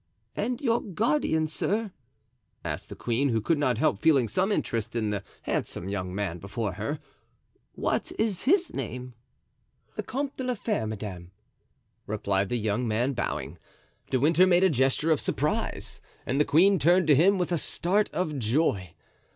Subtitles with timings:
[0.35, 1.91] "And your guardian, sir,"
[2.65, 6.39] asked the queen, who could not help feeling some interest in the handsome young man
[6.39, 6.97] before her,
[7.73, 9.13] "what is his name?"
[9.95, 11.29] "The Comte de la Fere, madame,"
[12.07, 13.59] replied the young man, bowing.
[14.09, 17.59] De Winter made a gesture of surprise and the queen turned to him with a
[17.59, 18.95] start of joy.